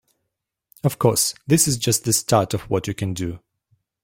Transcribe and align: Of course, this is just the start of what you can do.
Of 0.83 0.97
course, 0.97 1.35
this 1.45 1.67
is 1.67 1.77
just 1.77 2.05
the 2.05 2.13
start 2.13 2.55
of 2.55 2.61
what 2.71 2.87
you 2.87 2.93
can 2.95 3.13
do. 3.13 3.39